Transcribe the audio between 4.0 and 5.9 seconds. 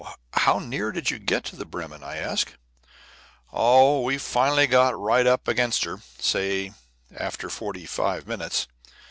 we finally got right up against